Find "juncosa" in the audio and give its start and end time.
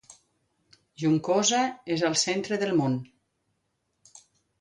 1.01-1.59